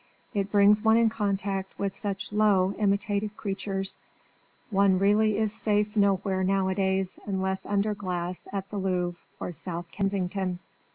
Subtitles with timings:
[0.33, 3.99] "It brings one in contact with such low, imitative creatures;
[4.71, 10.57] one really is safe nowhere nowadays unless under glass at the Louvre or South Kensington."